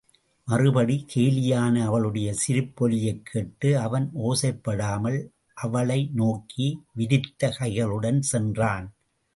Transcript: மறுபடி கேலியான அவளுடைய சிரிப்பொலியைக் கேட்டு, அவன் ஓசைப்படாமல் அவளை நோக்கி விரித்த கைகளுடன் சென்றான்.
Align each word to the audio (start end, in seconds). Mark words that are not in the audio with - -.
மறுபடி 0.45 1.03
கேலியான 1.07 1.85
அவளுடைய 1.85 2.33
சிரிப்பொலியைக் 2.47 3.21
கேட்டு, 3.23 3.79
அவன் 3.79 4.11
ஓசைப்படாமல் 4.15 5.27
அவளை 5.53 6.09
நோக்கி 6.13 6.83
விரித்த 6.93 7.55
கைகளுடன் 7.59 8.19
சென்றான். 8.19 8.93